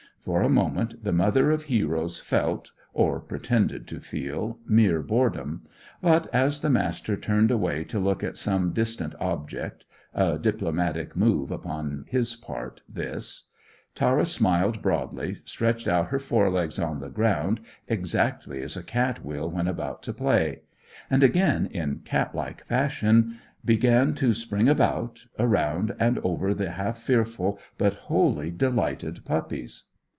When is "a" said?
0.43-0.49, 10.13-10.37, 18.77-18.83